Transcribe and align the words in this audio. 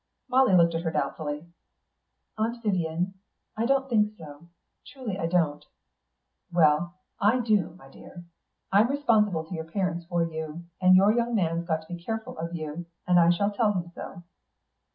Molly 0.27 0.55
looked 0.55 0.73
at 0.73 0.81
her 0.81 0.89
doubtfully. 0.89 1.45
"Aunt 2.35 2.63
Vyvian, 2.63 3.13
I 3.55 3.67
don't 3.67 3.87
think 3.87 4.15
so. 4.17 4.47
Truly 4.87 5.19
I 5.19 5.27
don't." 5.27 5.63
"Well, 6.51 6.95
I 7.19 7.39
do, 7.39 7.75
my 7.77 7.87
dear. 7.87 8.25
I'm 8.71 8.89
responsible 8.89 9.45
to 9.45 9.53
your 9.53 9.69
parents 9.71 10.05
for 10.07 10.23
you, 10.23 10.63
and 10.81 10.95
your 10.95 11.11
young 11.13 11.35
man's 11.35 11.67
got 11.67 11.83
to 11.83 11.93
be 11.93 12.03
careful 12.03 12.35
of 12.39 12.55
you, 12.55 12.87
and 13.05 13.19
I 13.19 13.29
shall 13.29 13.51
tell 13.51 13.73
him 13.73 13.91
so." 13.93 14.23